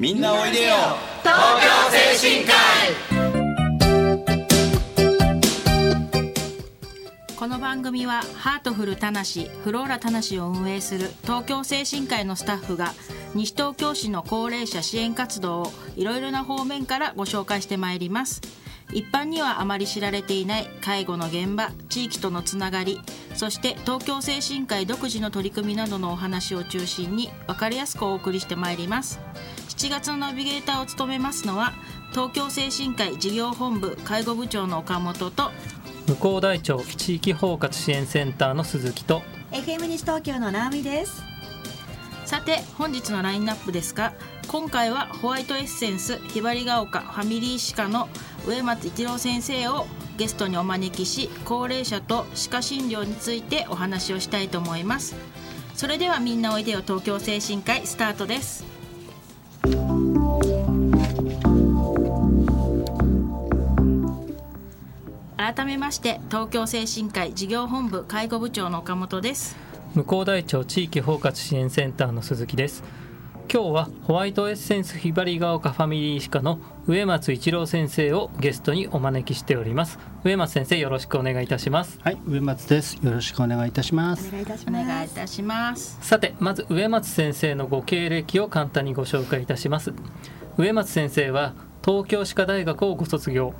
[0.00, 0.74] みんなおいでよ。
[1.24, 1.66] 東京
[2.20, 2.52] 精神科
[7.32, 7.34] 医。
[7.34, 12.92] この番組はハートフルたなしフローラたなしを運営する東京精神科医のスタッフが
[13.34, 18.40] 西東京市の高齢者支援活動をいろいろな方面からご紹介してまいります。
[18.92, 23.00] 一般にはあまり知られていない介護の現場地域とのつながり
[23.34, 29.20] そして東京精神科医独自の取り組みなどのお話を中心に分かりやすくお送りしてまいります
[29.78, 31.72] 7月のナビゲーターを務めますのは
[32.10, 35.52] 東京精神科医事業本部介護部長の岡本と
[36.08, 39.22] 向こう大町地域包括支援センターの鈴木と
[39.52, 41.22] FM 西東京の直美です。
[42.24, 44.14] さて本日のラインナップですが
[44.48, 48.08] 今回はホワイトエッセンスひばりが丘ファミリー歯科の
[48.48, 49.86] 植松一郎先生を
[50.16, 55.14] ゲストにお招きし高齢者と歯科診療についてお話をしたいと思います。
[55.74, 58.77] それではみんなおいでよ東京精神科医スタートです
[65.54, 69.56] 改めまして東京精神科医事業本部介護部長の岡本です。
[69.94, 72.84] 向こう大町地域包括支援センターの鈴木です。
[73.50, 79.98] 今日はホワイトエッセンスひばりが丘ファミリー歯科の植松一郎先生をゲストにお招きしております。
[80.22, 81.98] 植松先生よろしくお願いいたします。
[82.02, 82.98] はい植松です。
[83.02, 84.28] よろしくお願いいたします。
[84.28, 84.86] お願いいたしおます。
[84.86, 89.94] 願いいたしますさてまず植松先生のご経歴を簡単にご紹介いたします。
[90.58, 93.54] 植松先生は東京歯科大学をご卒業。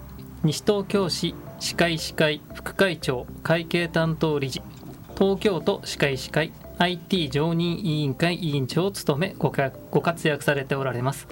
[0.44, 4.62] 西東京市歯科医師会副会長会計担当理事。
[5.18, 9.52] 東京都歯科医師会 IT 常任委員会委員長を務めご
[9.90, 11.26] ご活躍されておられます。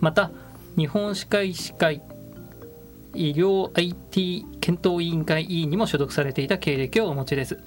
[0.00, 0.30] また
[0.76, 2.02] 日本歯科医師会
[3.14, 7.58] 医療 IT 検討委員会委員にも所属されていた経歴をお持ちです。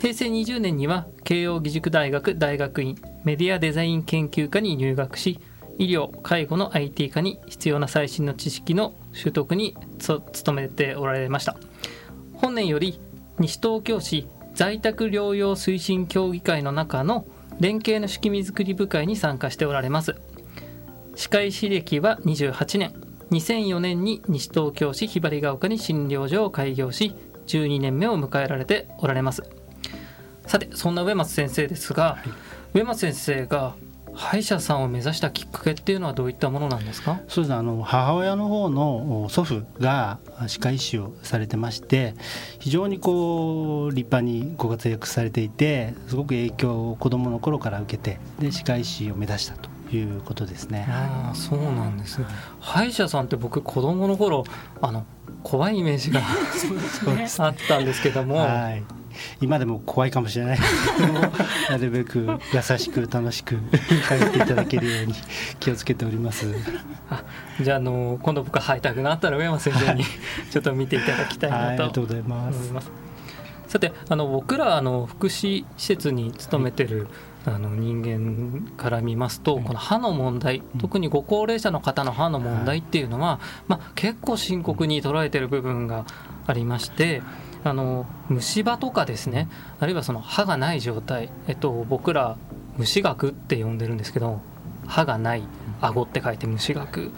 [0.00, 5.40] 平成20年には慶應義塾大学大学院メディアデザイン研究科に入学し
[5.78, 11.56] 医療介護の IT 化に必要な最新の知識の習得につ努めておられました。
[12.34, 13.00] 本年より
[13.38, 17.26] 西東京市在宅療養推進協議会の中の
[17.60, 20.16] 連携の仕組み作り部会に参加しておられます。
[21.16, 22.94] 歯科医師歴は28年。
[23.30, 27.14] 2004年に西東京市ひばりが丘に診療所を開業し
[27.46, 29.42] 12年目を迎えられておられます。
[30.46, 32.18] さてそんな植松先生ですが、
[32.74, 33.74] 植松先生が
[34.14, 37.20] 歯医者さんを目指したきっかけっていうのはどういったものなんですか？
[37.28, 37.54] そうですね。
[37.56, 40.18] あの母親の方の祖父が
[40.48, 42.14] 歯科医師をされてまして
[42.58, 50.86] 非常にこう立派にご活躍されていてすごく影響を子どもの頃から受けてで歯科医師を目指したということですね。
[50.90, 52.26] ああそうなんですね。
[52.60, 54.44] 歯医者さんって僕子供の頃
[54.80, 55.04] あの
[55.42, 56.20] 怖いイメージが
[57.46, 58.82] あったんですけども、はい
[59.40, 61.20] 今でも怖いかもしれないですけども
[61.70, 63.56] なるべく優しく楽しく
[64.08, 65.14] 通っていただけるように
[65.60, 66.46] 気をつけております。
[67.10, 67.24] あ
[67.60, 70.04] じゃああの今度僕歯痛くなったら上山先生に
[70.50, 72.58] ちょっと見ていただきたいなとりがとうございます。
[72.58, 72.90] 思います。
[73.68, 77.08] さてあの僕らあの福祉施設に勤めてる、
[77.46, 86.04] あの人間から見ますと、うんこの歯の問題、うん特にご高齢者の方の歯の問題っていうのは、まあ、結構深刻に捉えてる部分が
[86.46, 87.22] ありまして。
[87.64, 92.36] あの虫歯とかですねあるいはその歯がない状態、えっと、僕ら
[92.76, 94.40] 虫学って呼んでるんですけど
[94.86, 95.42] 歯がない
[95.80, 97.12] 顎って書いて虫学。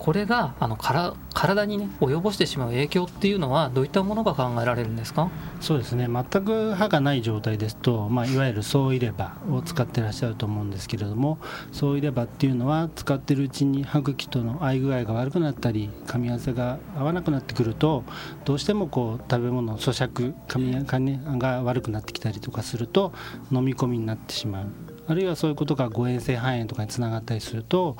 [0.00, 5.30] これがあのから体にね及ぼしてしまう影響っていうのはどういったものが考えられるんですか？
[5.60, 6.08] そうですね。
[6.08, 11.38] 全く歯がない状態ですと、まあ、いわゆる総入れ歯を使ってらっしゃると思うんですけれども
[11.70, 18.02] 総入れ歯っていうのは使ってるうちに歯茎との合い具合が悪くなったり噛み合わせが合わなくなってくると
[18.46, 23.12] どうしてもこう食べ物の咀嚼噛み噛みが悪くなってきたりとかすると
[23.52, 24.66] 飲み込みになってしまう。
[25.06, 27.96] あるいはそういうことが誤嚥性肺炎とかにつながったりすると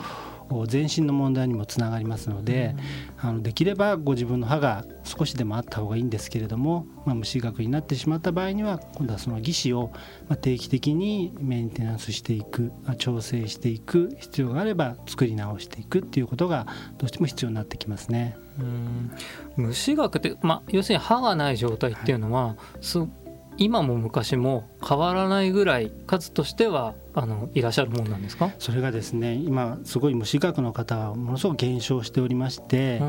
[0.66, 2.74] 全身の問題にもつながりますので、
[3.18, 9.90] あのできればご自分の歯が少しでもあった方がいいんですけれども、まあ、虫学になってしまった場合には今度はその義歯を
[10.28, 16.66] まあ定期的にメンテナンスしていくまあ調整していく必要があれば作り直していくっていうことが
[16.98, 18.36] どうしても必要になってきますね。
[18.58, 19.10] うん。
[19.56, 22.98] 虫学って、まあ、要するに歯がない状態っていうのは、す
[23.60, 33.02] 今も昔も変わらないぐらい数としてはあのいらっしゃるもんなんですか、それがですね今すごい虫学の方はものすごく減少しておりまして、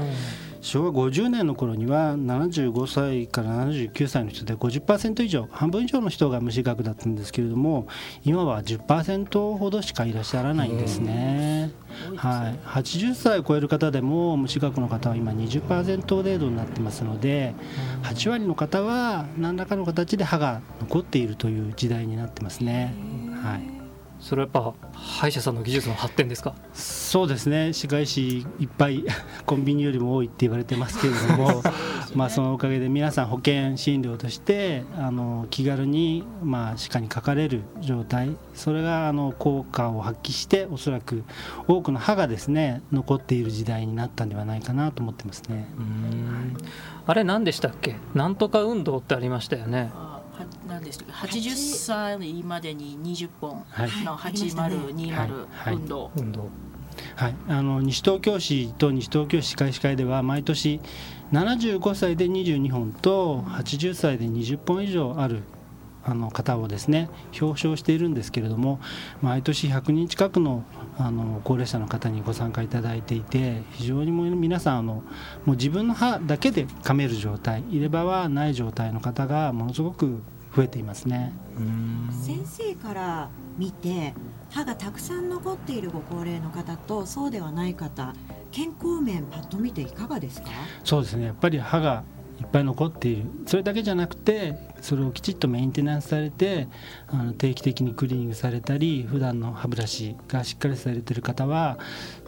[0.61, 7.87] 昭和50年の頃には75歳から79歳の人で50%以上半分以上の人が虫学だったんですけれども
[8.23, 11.71] 今は10%ほどしかいらっしゃらないんですね。
[12.15, 17.53] はい、80歳を超える方でも虫学の方は今20%程度になってますので
[18.03, 22.93] 8割の方は何らかの形で歯が残っているという時代になってますね。
[23.43, 23.80] はい
[24.21, 26.53] それはやっぱ歯医者さんの技術の発展ですか？
[26.73, 27.73] そうですね。
[27.73, 29.03] 歯科医師いっぱい
[29.45, 31.63] コンビニよりも多いって言われてますけれども
[32.15, 38.29] まあそのおかげで皆さん保険診療としてあの気軽にまあ歯科にかかれる状態。
[38.53, 41.23] それがあの効果を発揮しておそらく
[41.67, 45.65] 多くの歯がですね残っている時代になったんではないかなと思ってますね。
[45.77, 46.57] うん。
[47.07, 47.95] あれ何でしたっけ？
[48.13, 49.89] なんとか運動ってありましたよね
[50.67, 54.03] 何でしたっけ？80歳までに20本はい。
[54.03, 54.33] のはい。
[54.33, 55.73] 8020はい。
[55.75, 56.11] 運動。
[56.15, 56.49] 運動。
[57.15, 60.81] はい、あの西東京市と西東京市会歯会では毎年
[61.31, 65.43] 75歳で22本と80歳で20本以上ある
[66.03, 67.09] あの方をですね
[67.39, 68.79] 表彰しているんですけれども
[69.21, 70.63] 毎年100人近くの
[70.97, 75.03] あの高齢者の方にご参加いただいていて非常にもう皆さんあのも
[75.47, 80.21] う自分の歯だけで噛める状態入れ歯はない状態の方がものすごく
[80.55, 81.33] 増えていますね。
[81.57, 84.13] うん先生から見て
[84.49, 88.13] 歯がたくさん残っているご高齢の方とそうではない方
[88.51, 90.49] 健康面パッと見ていかがですか？
[90.83, 92.03] そうですねやっぱり歯が
[92.41, 93.25] いっぱい残っている。
[93.45, 96.67] それだけじゃなくてそれをきちっとメンテナンスされて
[97.07, 101.77] あの定期的にクリーニングされたり普段の歯ブラシがしっかりされている方は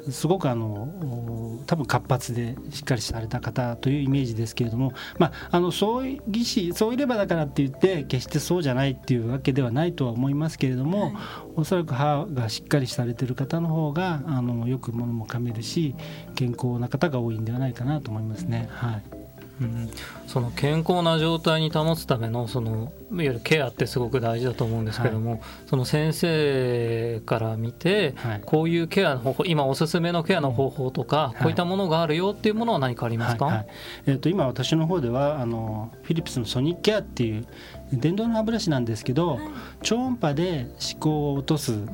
[0.09, 11.13] すごくあのお多分活発でしっかりされた方というイメージですけれども、まあ、あのそうい技師そういればだからって言って決してそうじゃないっていうわけではないとは思いますけれども、
[11.55, 15.95] おそらく歯がしっかりされている方の方があのよく物も噛めるし
[16.35, 18.69] 健康な方が多いんではないかなと思いますね。
[18.71, 19.22] はい
[19.61, 19.89] うん。
[20.27, 28.41] その健康な状態に保つためのそのいわゆるケアってすごく大事だと思うんですけども、その先生から見て、はい。
[28.45, 31.37] こういうケアの方法今おすすめのケアの方法とか、い。
[31.37, 33.67] こういったものがあるよっていうものは何かありますか、はいはい。
[34.07, 37.45] えー、と今私の方ではあのフィリップスのソニックケアっていう
[37.91, 39.39] 電動の歯ブラシなんですけど、
[39.81, 41.85] 超音波で歯垢を落とすう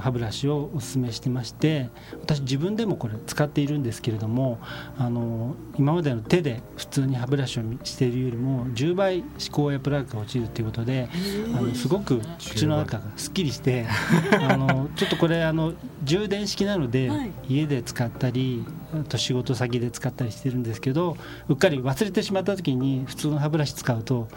[0.00, 1.88] 歯ブラシをお勧めしてまして
[2.20, 4.58] 私自分でもこれ使っているんですけれども
[4.98, 11.08] あの今までの手で普通に歯ブラシをしているよりも10倍歯垢やプラークが落ちるということで
[11.56, 13.86] あのすごく口の中がすっきりして
[14.40, 15.72] あのちょっとこれあの
[16.04, 17.32] 充電式なので、はい。
[17.48, 18.77] 家で使ったりあ
[19.08, 21.16] と仕事先で使ったりしてるんですけど
[21.48, 24.28] うっかり忘れてしまった時に普通の歯ブラシ使うと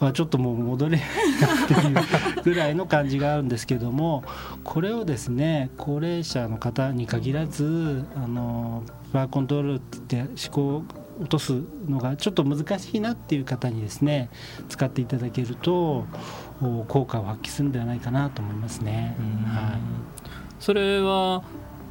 [0.00, 1.06] あちょっともう戻れない
[1.40, 4.24] なっていうぐらいの感じがあるんですけども
[4.64, 10.84] これをですね高齢者の方に限らずあのプラーコントロールって思考を
[11.20, 14.30] 落とすのがちょっと難しいなっていう方にですね
[14.68, 16.06] 使っていただけると
[16.62, 19.16] お効果を発揮するんではないかなと思いますね。
[19.46, 21.42] はいそれは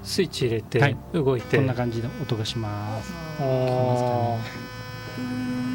[0.03, 0.97] スイッチ入れてはい。
[1.13, 3.13] 動いて、こんな感じで音がします。
[3.39, 4.37] あー。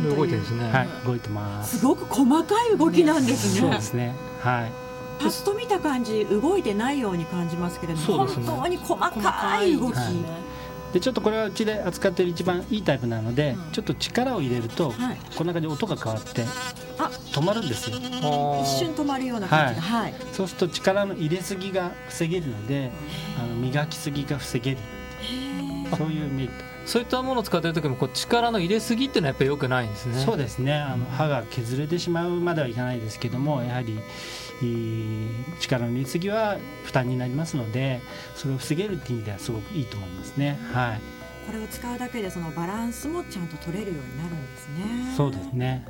[0.08, 1.78] で動いてですね、はい、動いてます。
[1.78, 3.60] すごく細かい動きなんですね。
[3.60, 3.70] そう。
[3.70, 4.14] ですね。
[4.40, 4.72] はい。
[5.18, 8.34] パッと見た感じ動いてないように感じますけれども、ね。
[8.34, 9.94] 本当に細細かい動き、
[10.92, 13.72] でちょっとこれはうちで扱っている一番いいタイプなので、うん。
[13.72, 15.18] ちょっと力を入れると、はい。
[15.36, 16.46] こんな感じで音が変わってあ
[16.96, 17.96] 止まるんですよ。
[17.96, 22.91] 一瞬止まるような感じがはい、そうすると力の入れすぎが防げるので、
[23.38, 24.79] あの磨きすぎが防げる。
[25.96, 26.64] そういうメリット。
[26.87, 30.75] そういったものを使ってる時もこう力の入れすぎっていうのはやっぱり良くないんですねそうですね。
[30.75, 33.99] あの歯が削れてしまうまではいかないですけども、やはり。
[34.62, 38.00] えー力の入れすぎは負担になりますので
[38.37, 40.58] それを防げるっていう意味ではすごくいいと思いますね。
[40.73, 41.00] はい、
[41.46, 45.86] これを使うだけでそのバランスもちゃんと取れるようになるんですねそうですね。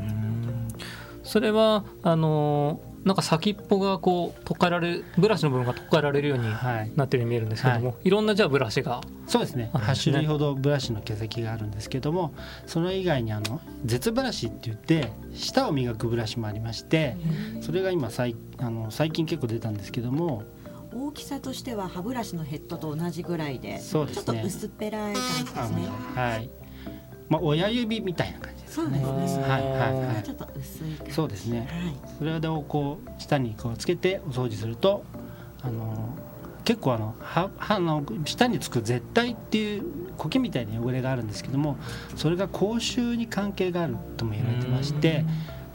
[0.00, 0.68] うん。
[1.22, 6.92] それはあのーなんか先っぽがこう取っ換えられるブラシの部分が取っ換えられるようにはい。
[6.94, 9.00] なってるように見えるんですけども、い、ろんなじゃあブラシが。
[9.26, 9.70] そうですね。
[9.72, 12.32] あるんですね8種類ほどブラシの毛先があるんですけども
[12.64, 17.16] それ以外にあの絶ブラシって言って舌を磨くブラシもありまして
[17.60, 20.44] それが今最あの最近結構出たんですけども
[20.94, 24.22] 大きさとしては歯ブラシのヘッドと同じぐらいでそうですね。
[24.26, 25.82] ちょっと薄っぺらい感じであすね。
[25.86, 26.50] のはい、
[27.32, 29.42] まあ、親指みたいな感じですそうですね。
[29.42, 30.22] はいはいはい。
[30.22, 31.60] ちょっと薄いそうですね。
[31.60, 31.68] はい。
[32.18, 35.02] それをこう舌にこうつけてお掃除すると
[35.62, 36.14] あの
[36.64, 41.78] 結構あの歯歯の舌につく絶対っていう苔みたいな汚れがあるんですけども
[42.16, 45.24] それが口臭に関係があるとも言われてまして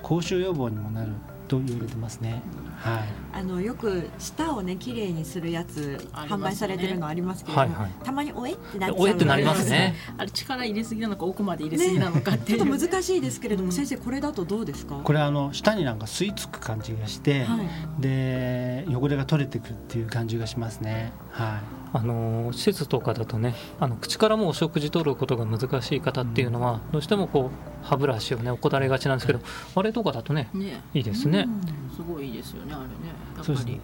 [0.03, 1.11] 口臭予防にもなる
[1.47, 2.41] と言われてますね。
[2.77, 3.03] はい。
[3.33, 7.91] あのよく舌をね綺麗にするやつ販売されてるのありますけれども、はいはい。
[8.03, 9.95] たまにおえってなっちゃうのおえってなりますね。
[10.17, 14.95] あれ力入れすぎなのか奥まで入れすぎなのかっていう、ちょっと難しいですけれども、う ん先生これだとどうですか？
[15.03, 18.01] これあの舌になんか吸い付く感じがして、はい。
[18.01, 21.11] で汚れが取れてくるっていう感じがしますね。
[21.31, 29.39] はいあのー施設とかだとねあの口からもお食事取ることが難しい方っていうのは、どうしてもこう歯ブラシをね怠れがちなんですけど
[29.75, 30.81] あれとかだとねね。
[30.93, 31.95] いいですね、うん。
[31.95, 32.89] すごいいいですよねあれね。
[33.35, 33.81] やっぱり。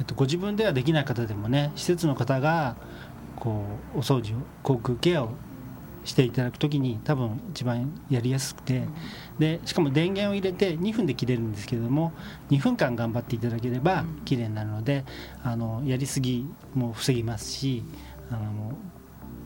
[0.00, 2.76] えっと、ご自分ではできない方でもね施設の方が
[3.36, 5.30] こうお掃除を口腔ケアを
[6.08, 8.84] していただくときに多分一番やりやすくて
[9.38, 12.12] でしかも電源を入れて2分で切れるんですけれども
[12.50, 15.04] 2分間頑張っていただければ綺麗になるので
[15.44, 17.84] あのやりすぎも防ぎますし
[18.30, 18.72] あの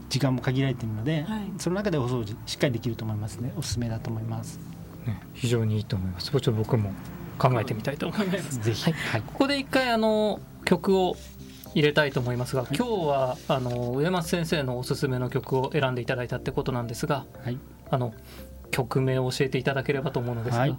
[0.09, 1.53] 時間も限られているので、はい。
[1.57, 3.51] その中でお掃除しっかりできると思いますね。
[3.57, 4.61] おすすめだと思います。
[5.07, 6.31] ね、非常にいいと思います。
[6.31, 6.93] ちょっと僕も
[7.39, 8.61] 考えてみたいと思います。
[8.61, 9.23] ぜひ、はいはい。
[9.23, 11.17] ここで一回あの曲を
[11.75, 17.59] 入れたいと思いますが、今日はあの上松先生のおすすめの曲を選んでいただいたってことなんですがはい。
[17.91, 18.15] あの
[18.71, 20.77] 曲名を教えていただければと思うのですが、はい。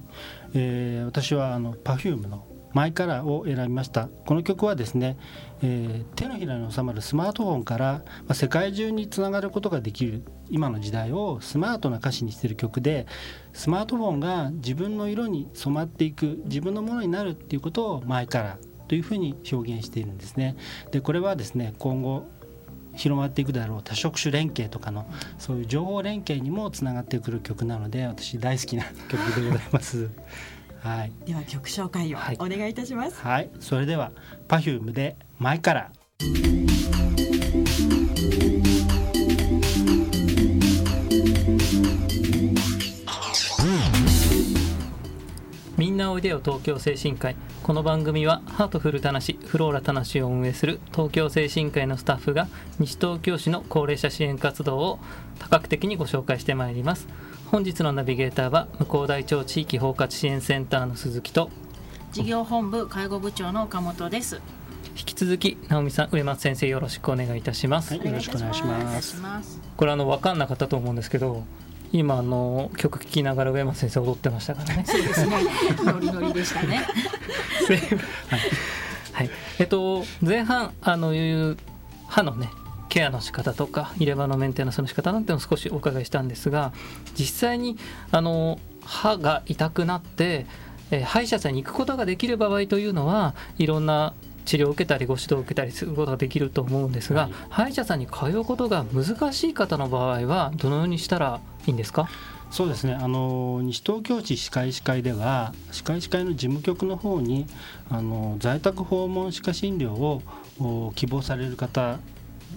[0.53, 4.07] えー私はあの Perfume の「マイカラー」を選びました。
[4.25, 5.17] この曲はですね、
[5.61, 13.05] えー手のひらに収まるスマートフォンから、まあ、世界中につながることができる今の時代をスマートな歌詞にしている曲で
[13.53, 20.55] スマートフォンが自分の色に染まっていく自分のものになるっていうことをマイカラーというふうに表現しているんですね。
[20.91, 22.27] でこれはですね今後
[22.93, 25.07] 広まっていくだろう多職種連携とかの
[25.39, 30.11] そういう情報連携にもつながってくる曲なので私大好きな曲でございます。
[30.81, 32.37] はい、では曲紹介をはい。
[32.39, 33.19] お願いいたします。
[33.19, 34.11] はい、それでは
[34.47, 36.53] Perfume で「マイカラー」
[45.77, 54.99] みんなおいでよ東京精神科医この番組はハートフルたなしフローラたなしを運営する東京精神科医のスタッフが西東京市の高齢者支援活動を
[55.39, 57.07] 多角的にご紹介してまいります。
[57.45, 61.49] 本日のナビゲーターは向こう大町地域包括支援センターの鈴木と
[62.11, 64.41] 事業本部介護部長の岡本です。
[64.97, 68.61] 引き続き直美さん上松先生よろしくお願いいたします、はいよろしくお願いし。
[68.65, 69.61] ます。
[69.77, 71.45] これあの分かんなかったと思うんですけど
[71.93, 74.83] 今あの曲聴きながら上松先生踊ってましたからね。
[74.85, 75.37] そうですね。
[75.85, 76.85] ノリノリでしたね。
[79.13, 81.57] はい、えっと前半あのいう
[82.07, 82.49] 歯のね
[82.89, 86.73] ケアの仕方とか入れ歯のメンテナンスの仕方なんてのを少しお伺いしたんですが
[87.15, 87.77] 実際に
[88.11, 90.47] あの歯が痛くなって、
[90.89, 94.13] えー歯医者さんに行くことができる場合というのはいろんな
[94.45, 97.31] 治療を受けたりご指導を受けたりすることができると思うんですが、はい。
[97.49, 102.09] 歯医者さんに通うことが難しい方の場合はどのようにしたらいいんですか？
[102.51, 102.93] そうですね。
[102.93, 107.47] あの西東京市歯科医師会では歯科医師会の事務局の方に
[107.89, 110.21] あの在宅訪問歯科診療を
[110.59, 111.97] お希望される方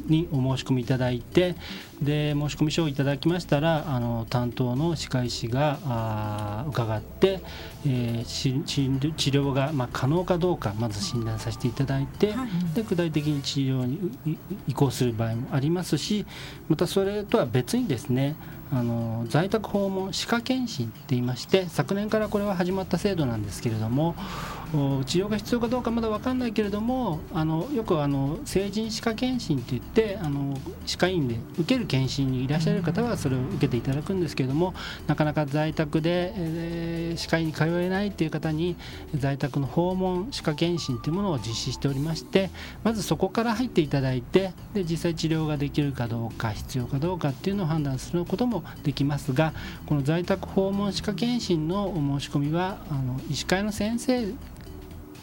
[0.06, 1.54] にお申し込みいただいて
[2.00, 7.40] で申し込み書をいただきましたらあの担当の歯科医師があー伺って、
[7.86, 8.26] えー
[9.16, 12.48] 治療が、まあ、可能かどうかまず診断させていただいて、はい。
[12.74, 14.38] で具体的に治療にいい
[14.68, 16.26] 移行する場合もありますし
[16.68, 18.36] またそれとは別にですね
[18.72, 24.16] あの在宅訪問歯科検診って言いまして昨年からこれは始まった制度なんですけれども
[24.55, 34.74] お治療が必要かどうかまだ分かんないけれどもあのよくあの成人歯科検診って言ってあの歯科医院で受ける検診にいらっしゃる方はそれを受けていただくんですけれども
[35.06, 38.76] なかなか在宅で、えー歯科医に通えないっていう方に
[39.14, 42.50] 在宅の訪問歯科検診というものを実施しておりまして
[42.84, 49.52] まずそこから入っていただいてで実際治療ができるかどうか必要かどうかっていうのを判断することもできますが
[49.86, 54.26] この在宅訪問歯科検診のお申し込みはあの医師会の先生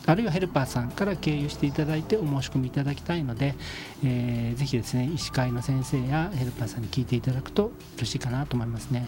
[0.05, 3.55] あるいはヘルパーさんから経由していただいてお申し込みいただきたいので、
[4.03, 9.07] えーぜひですね医師会の先生やヘルパーさんに聞いていただくと嬉しいかなと思いますね。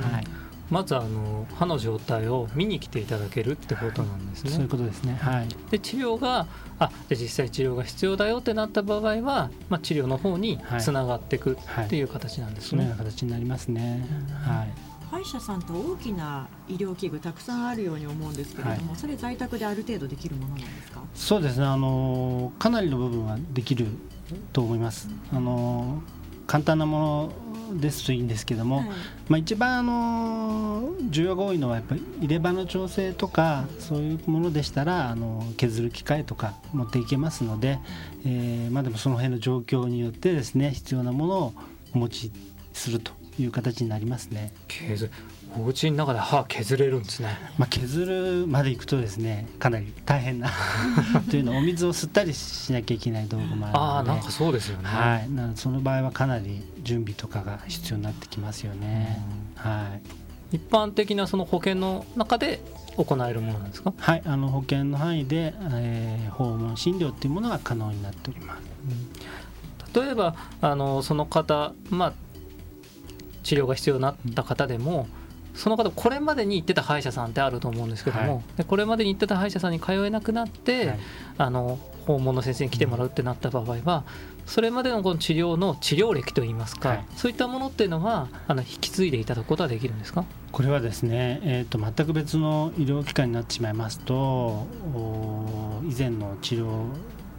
[0.00, 0.24] はい、
[0.70, 4.50] まずあの歯の状態を見に来ていただけるってことなんですね。
[4.50, 5.18] そういうことですね。
[5.20, 5.48] はい。
[5.70, 6.46] で治療が
[6.78, 12.68] あじゃあ実際治療が必要だよってなった場合は、まあ、治療の方にはいつながっていくはいっていう形なんですね。
[12.70, 14.06] そのような形になりますね。
[14.44, 14.87] はい。
[15.10, 21.02] 歯医者さんと大きな医療器具たくさんあるように思うんですけれども、それ在宅である程度できるものなんですか？
[21.14, 21.66] そうですね。
[21.66, 23.86] あのかなりの部分はできる
[24.52, 25.08] と思います。
[25.32, 26.02] あの
[26.46, 27.32] 簡単なも
[27.70, 28.86] のですといいんですけども、はい
[29.28, 37.78] まあ、一番あの需要が多いのはやっぱり入れ歯の調整とかそういうものでしたらあの削る機械とか持っていけますので、
[38.24, 41.52] えーまあ、でもその辺の状況によってですね必要なものを
[41.94, 42.32] お持ち
[42.72, 43.12] すると
[43.42, 44.52] いう形になりますね。
[44.68, 45.12] 削る
[45.56, 47.28] お家の中で歯削れるんですね。
[47.56, 50.50] まあ、削るまでいくとですねかなり大変な
[51.30, 54.88] というのはお水を吸ったりしなきゃいけない道具もあるのでああなんかそうですよね。
[54.88, 59.22] はい、なその場合はかなり準備とかが必要になってきますよね。
[59.54, 59.88] は
[60.52, 62.60] い一般的なその保険の中で
[62.96, 63.92] 行えるものなんですか？
[63.98, 68.62] はい、あの保険の範囲で、えー訪問診療っていうものが可能になっております。
[70.00, 72.12] 例えばあのその方まあ
[73.48, 75.08] 治療が必要になった方でも、
[75.54, 78.44] その方これまでに行ってた歯医者さんってあると思うんですけども、はい。
[78.58, 80.98] でこれまでに行ってた歯医者さんに通えなくなって、はい。
[81.38, 84.04] あの訪問の先生に来てもらうってなった場合は
[84.46, 90.24] それまでのこの治療の治療歴といいますか、はい、そういったものっていうのはあの引き継いでいただくことはできるんですか？
[90.50, 94.66] これはですね、えーと、全く別の医療機関になってしまいますと
[95.84, 96.86] 以前の治療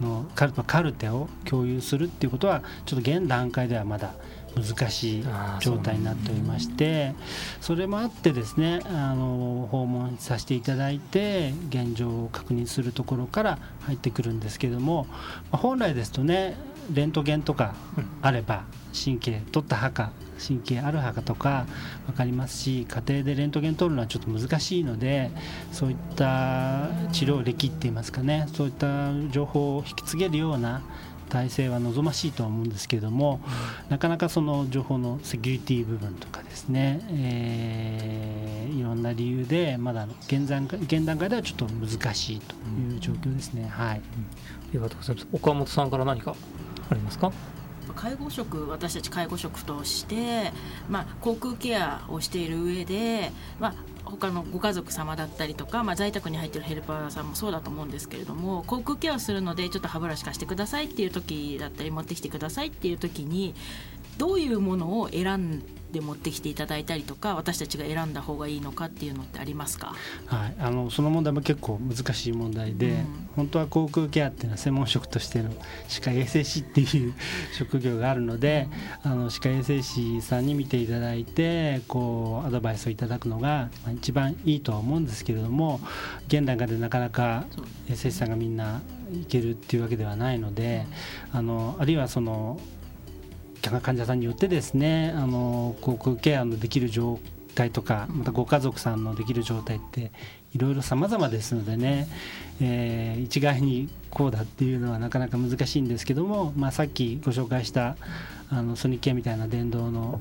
[0.00, 4.14] のカルカルテを共有するっていうことはちょっと現段階ではまだ
[4.56, 5.24] 難しい
[5.60, 7.14] 状態になっておりまして
[7.60, 15.06] それもあってですねあの訪問させていただいて現状を確認するところから入ってくるんですけども
[15.52, 16.56] 本来ですとね
[16.92, 17.74] レントゲンとか
[18.22, 20.10] あれば神経取った歯か
[20.44, 21.66] 神経ある歯かとか
[22.06, 25.30] 分かりますし家庭でレントゲン取るのはちょっと難しいので
[25.70, 30.82] そういった治療歴っていいますかねそういった情報を引き継げるような
[31.30, 33.40] 体制は望ましいとは思うんですけれども、
[33.84, 43.62] うん、なかなかその情報のセキュリティ部分とかですね、えー、いろんな理由でまだ現段現段階ではちょっと難しいという状況ですね。
[43.62, 44.00] うん、はい、あ
[44.72, 45.28] りがとうございます。
[45.32, 46.34] 岡本さんから何か
[46.90, 47.32] ありますか？
[47.96, 50.52] 介護職私たち介護職として、
[50.88, 63.54] まあ、航空ケアをしている上で、まあ、他のご家族様だったりとか、まあ、在宅に入ってるヘルパーさんもそうだと思うんですけれども口腔ケアをするのでちょっと歯ブラシ貸してくださいっていう時だったり持ってきてくださいっていう時に
[64.18, 69.94] どういうものを選んで持ってきていただいたりとか私たちが選んだ方がいいのかっていうのってありますか、
[70.26, 75.50] はい、あのその問題も結構難しい問題で、うん、本当は航空ケアっていうのは専門職としての
[75.88, 77.14] 歯科衛生士っていう
[77.52, 78.68] 職業があるので、
[79.04, 85.80] うん、あの歯科衛生士さんに見ていただいてこうアドバイスをいただくのが一番いいとは思うんですけれども
[86.28, 87.44] 現段階でなかなか
[87.88, 88.80] 衛生士さんがみんな
[89.12, 90.86] いけるっていうわけではないので、
[91.32, 92.60] あのあるいはその
[93.68, 97.18] 患者さんによってですねあの口腔ケアのできる状
[97.54, 100.12] 態とかまたご家族さんのできる状態って
[100.52, 102.08] いろいろ様々ですのでね、
[102.60, 107.96] えー、一概にこうだっていうのはなかなか難しいんですけども、まあ、さっきご紹介した
[108.52, 110.20] あのソニッケアみたいな電動の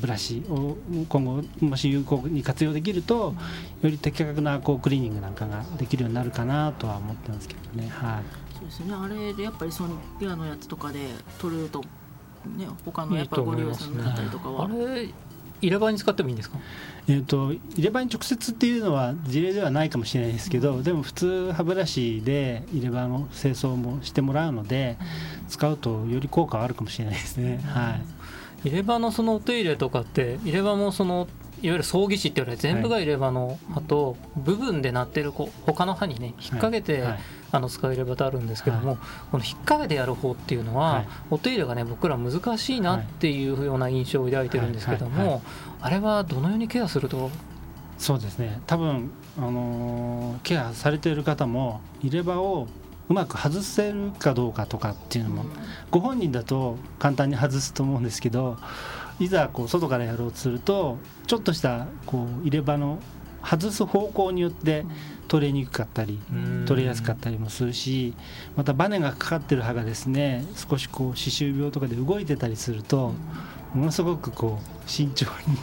[0.00, 0.78] ブラシを
[1.10, 3.34] 今後もし有効に活用できると
[3.82, 7.88] より的確なこうクリーニングなんかができるようになるかなとは思ってますけどね。
[7.90, 11.00] はい、そうですねあれでやっぱりソニックケアのやつとかで
[11.38, 11.84] 取ると
[12.46, 14.64] ね他のやっぱご利用さんだったりとかは。
[14.64, 15.08] あれ
[15.62, 16.56] 入れ歯に使ってもいいんですか？
[17.06, 24.96] えーと、入れ歯に直接っていうのは事例ではないかもしれないですけど、でも普通歯ブラシで入れ歯の清掃もしてもらうので、
[25.50, 27.60] 使うとより効果はあるかもしれないですね。
[27.66, 27.98] は
[28.64, 31.28] い、入れ歯のそのお手入れとかって入れ歯もその
[31.60, 37.04] いわゆる葬儀師って言われ全部が入れ歯の歯と部分でなってるこう他の歯にね引っ掛けて、
[37.52, 38.96] あの使えればとあるんですけども、
[39.30, 45.42] この引っ掛けてやる方っていうのは、お手入れがね僕ら難しいなっていうような印象を抱いてるんですけども、
[45.80, 47.30] あれはどのようにケアすると？
[47.98, 48.60] そうですね。
[48.66, 52.66] 多分、あのケアされている方も入れ歯を
[53.08, 55.44] うまく外せるかどうかとかっていうのも、
[55.90, 58.56] ご本人だと簡単に外すと思うんですけど
[59.18, 63.00] いざこう外からやろうとするとちょっとしたこう入れ歯の
[63.42, 64.84] 外す方向によって
[65.28, 66.18] 取れにくかったり
[66.66, 68.14] 取れやすかったりもするし
[68.56, 73.14] またバネがかかってる歯がですね少しこう歯周病とかで動いてたりすると
[73.74, 75.56] ものすごくこう慎重に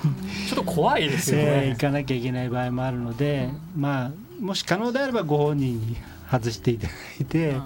[0.48, 1.68] ちょっと怖いですよね。
[1.70, 4.12] 行かなきゃいけない場合もあるのでまあ
[4.42, 5.98] もし可能であればご本人に
[6.32, 7.58] 外していただいて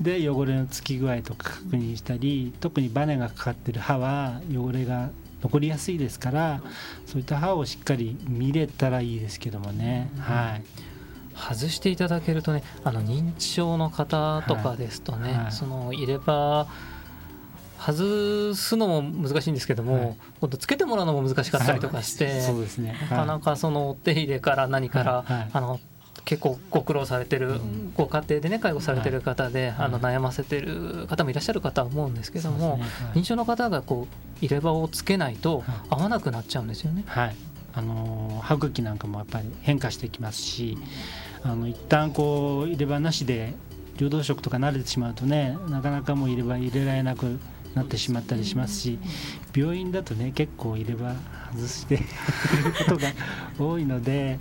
[0.00, 5.10] で汚れのつき具合とか確認したり特にバネがかかってる歯は汚れが
[5.42, 6.62] 残りやすいですから
[7.06, 10.62] そういった歯をしっかり見れたらいいですけどもね、はい。
[11.36, 15.38] 外していただけるとねあの認知症の方とかですとね、はい。
[15.44, 16.66] はい、その入れ歯
[17.78, 25.78] 外すのも難しいんですけども、はい、つけてもらうのも難しかったりとかして、そうですね、なかなかそのお手入れから何から、あの
[26.28, 27.58] 結構ご苦労されてる、
[27.94, 32.78] ご家庭でね介護されてる方で、あの悩ませてる方もいらっしゃるかとは思うんですけども、
[33.14, 37.02] 認知症の方がこう入れ歯をつけないと合わなくなっちゃうんですよね。
[37.06, 37.36] はい。
[37.72, 40.76] あの歯茎なんかもやっぱり変化してきますし
[41.44, 43.54] あの一旦こう入れ歯なしで
[43.96, 47.38] 流動食とか慣れてしまうとねなかなかもう入れ歯入れられなく
[47.74, 48.98] なってしまったりしますし
[49.54, 51.14] 病院だとね結構入れ歯
[51.54, 52.04] 外してい る
[52.78, 53.12] ことが
[53.58, 54.38] 多いので、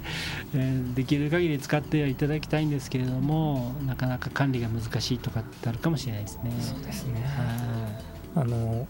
[0.53, 6.51] えー、できる限り使ってはいただきたいんですけれどもなかなか管理が難しいとかってあるかもしれないですね。
[6.59, 7.21] そうですね
[8.35, 8.87] あの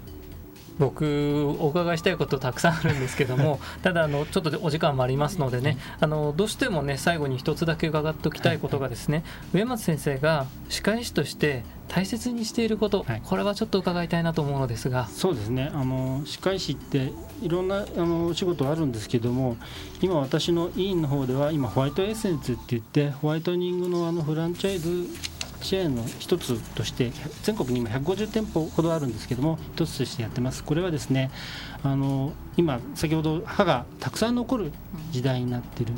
[0.80, 15.08] 僕お伺いしたいことたくさんあるんですけども ただあのちょっとお時間もありますのでねあのどうしてもね最後に一つだけ伺っておきたいことがですね上松先生が歯科医師として大切にしていること、はい、これはちょっと伺いたいなと思うのですが。
[15.08, 15.72] そうですね。
[15.74, 19.58] あの歯科医師っていろんなあの仕事あるんですけども
[20.02, 25.08] 今私の委員の方では今ホワイトエッセンスって言ってホワイトニングのあのフランチャイズ
[25.62, 27.12] チェーンの一つとして
[27.44, 30.64] 全国に今150店舗ほどあるんですけども一つとしてやってます。
[30.64, 31.32] これはですね
[31.84, 34.72] あの今先ほど歯がたくさん残る
[35.12, 35.94] 時代になってる。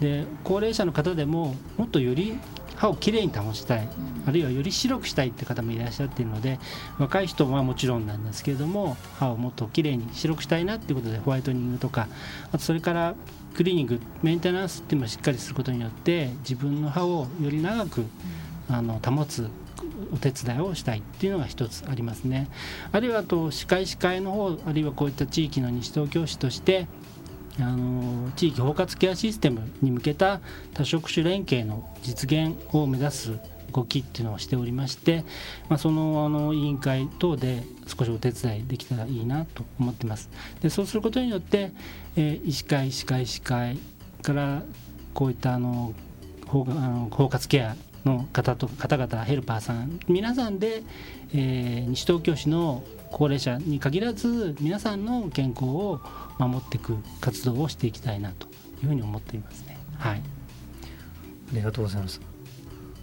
[0.00, 2.38] で高齢者の方でももっとより
[2.76, 3.88] 歯をきれいに保ちたい
[4.26, 6.60] あるいはより白くしたいって方もいらっしゃっているので
[6.98, 12.06] 若い人はもちろんなんですけれども歯をもっときれいに白くしたいなっていうことでホワイトニングとか
[12.52, 13.16] あとそれから
[13.54, 18.04] クリーニングメンテナンスっていうのをしっかりすることによって自分の歯をより長く
[18.68, 19.48] あの保つ
[20.12, 22.48] お手伝いをしたいっていうのが一つありますね。
[22.92, 26.86] あるいはと歯科医師会の方あるいはこういった地域の西東京市として
[27.60, 30.40] あの地域包括ケアシステムに向けた
[30.74, 33.38] 多職種連携の実現を目指す
[33.72, 35.24] 動きっていうのをしておりまして、
[35.68, 40.30] まあ、そのあの委員会等で少しお手伝いできたらいいなと思ってます。
[40.60, 41.72] でそうすることによって、
[42.16, 43.78] えー、医師会歯科医師会
[44.22, 44.62] から
[45.14, 45.92] こういったあの
[46.46, 50.82] 包あの包括ケアの方と方々ヘルパーさん皆さんで、
[51.34, 56.00] えー、西東京市の高齢者に限らず皆さんの健康を
[56.38, 58.46] 守っていく活動をしていきたいなと
[58.82, 59.78] いうふうに思っていますね。
[59.98, 60.16] はい。
[60.16, 60.20] あ
[61.52, 62.20] りがとうございます。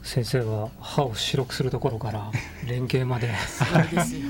[0.04, 2.32] 先生は歯を白くするところから
[2.68, 4.22] 連携まで そうですよ。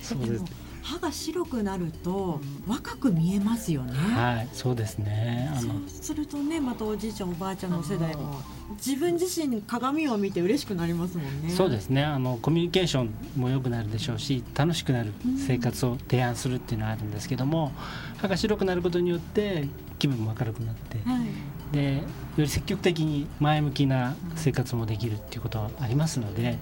[0.00, 0.67] そうです。
[0.82, 3.92] 歯が白くなると若く見えますよね。
[3.92, 5.50] はい、そうですね。
[5.60, 8.40] そうするとね、またおじいちゃんおばあちゃんの世代も
[8.76, 11.50] 自分自身鏡を見て嬉しくなりますもんね。
[11.50, 12.04] そうですね。
[12.04, 17.72] あのコミュニケーションも良くなるでしょうし、楽しくなる生活を提案するっていうのはあるんですけども、
[18.16, 22.02] 歯が白くなることによって気分も明るくなって、はい、でよ
[22.36, 26.58] り積極的に前向きな生活もできるっていうことはありますので、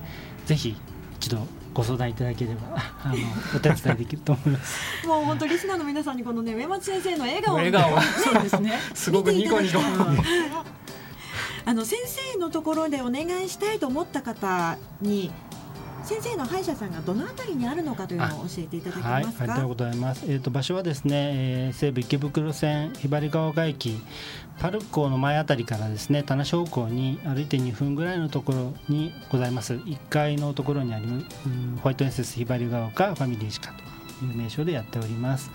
[0.47, 0.77] ぜひ
[1.19, 1.47] 一度
[1.77, 2.61] ご相談いただければ
[3.05, 3.17] あの
[3.55, 4.81] お手伝いできると思います。
[5.07, 8.81] もう本当リスナーの皆さんにこのね上松先生の笑顔笑顔、そうですね。
[8.95, 9.79] すごくニコニコ。
[11.67, 11.99] あの先
[12.33, 15.31] 生のところでお願いしたいと思った方に
[16.07, 19.45] 先生の歯医者さんがどのあたりにあるのかというのを教えていただけますか？
[19.45, 20.25] はい、ありがとうございます。
[20.29, 24.01] えっ、ー、と場所はですね、えー、西武池袋線ひばりが丘駅
[24.61, 29.75] パルコの前あたりからですね田無方向に歩いて2分ぐらいのところにございます。
[29.75, 31.07] 1階のところにあり
[31.83, 33.97] ホワイトエンセスひばりが丘ファミリー歯科と。
[34.25, 35.51] いう名称でやっております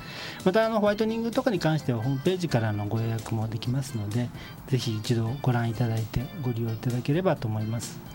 [0.46, 4.30] またあのホワイトニングとかに関してはホームページからのご予約もできますので
[4.68, 8.11] ぜひ一度ご覧いただいてご利用いただければと思います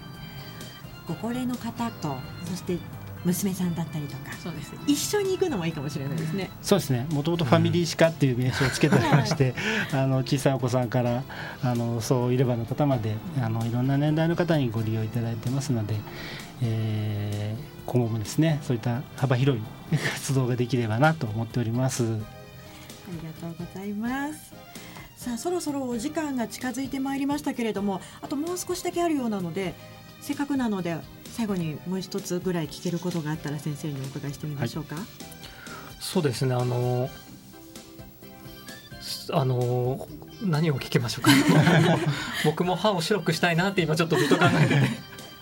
[1.06, 2.78] ご高齢の方とそして
[3.26, 6.50] 娘さんだったりとかそうです一緒に行くのもいいかもしれないですね。
[6.62, 7.06] そうですね。
[7.10, 9.52] もともとファミリー歯科っていう名称をつけておりまして、
[9.90, 11.24] はい、 あの小さいお子さんから
[11.62, 15.96] あのそういればの方まであのいろんな年代の方にご利用いただいてますので、
[16.62, 19.62] えー、今後もですねそういった幅広い
[20.14, 22.04] 活動ができればなと思っております。
[22.04, 24.54] ありがとうございます。
[25.16, 29.74] さあそろそろお時間が近づいてまいりましたけれどもあともう少しだけあるようなので
[30.26, 30.96] せっかくなので
[31.36, 34.96] 最後にもう一つぐらい聞けることがあったら先生にお伺いしてみましょうか。
[34.96, 35.04] はい、
[36.00, 36.52] そうですね。
[36.52, 37.08] あの
[39.30, 40.08] あの
[40.42, 41.30] 何を聞きましょうか。
[42.44, 44.80] 僕も歯を白くしたいなって今ちょっとずっと考えてて。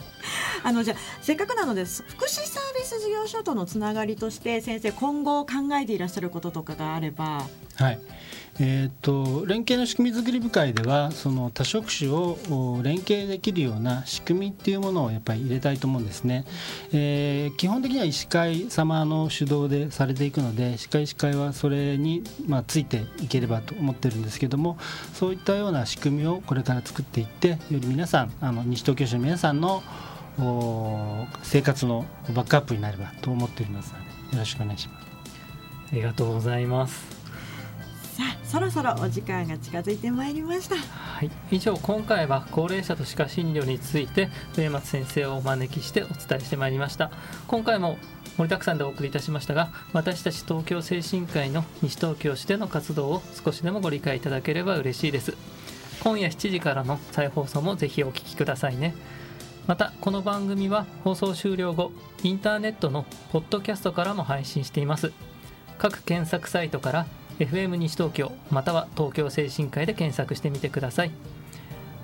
[0.65, 7.49] あのじゃせっかくなので福祉サービス事業所とのつながりとして先生今後考えていらっしゃることとかがあれば。
[7.77, 7.99] はい
[8.61, 12.39] えーと、連携の仕組み作り部会ではその多職種を
[12.83, 16.45] 連携できるような仕組みっていうものをやっぱり入れたいと思うんですね、
[16.93, 24.79] えー、基本的には医師会様の主導でされていくので歯科医師会はそれに、まあ、ついていければと思ってるんですけども
[25.15, 29.83] そういったような仕組みをこれから作っていってより皆さんあの西東京市の皆さんの
[31.43, 33.99] 生活のバックアップになればと思っておりますの
[34.31, 35.05] でよろしくお願いします。
[35.93, 37.14] ありがとうございます
[38.15, 40.77] さあそろそろお時間が近づいてまいりました。
[40.77, 41.31] はい。
[41.51, 47.11] 以上今回は高齢者と歯科診療について上松先生をお招きしてお伝えしてまいりました。
[47.49, 47.99] 今回も
[48.37, 55.37] 盛りだくさんでお送りいたしましたが私たち東京精神科医の西東京市での活動を少しでもご理解いただければ嬉しいです。
[56.01, 58.95] 今夜7時からの再放送もぜひお聴きくださいね。
[59.67, 61.91] またこの番組は放送終了後
[62.23, 65.11] インターネットのポッドキャストからも配信しています。
[65.79, 67.07] 各検索サイトから
[67.39, 71.11] FM 西東京または東京精神科医で検索してみてください。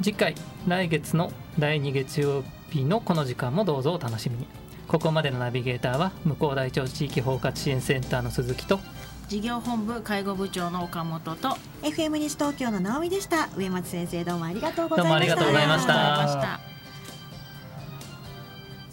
[0.03, 0.35] 次回
[0.67, 4.47] 来月の第2月曜日のこの時間もどうぞお楽しみに。
[4.89, 8.81] ここまでのナビゲーターは向こう大町地域包括支援センターの鈴木と
[9.29, 13.49] 事業本部介護部長の岡本と FM 西東京の直美でした。
[13.57, 15.11] 上松先生どうもありがとうございました。
[15.11, 16.61] どうもありがとうございました。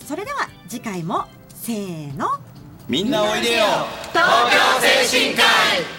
[0.06, 2.28] それでは次回もせーの。
[2.88, 3.64] みんなおいでよ。
[4.14, 5.97] 東京精神科医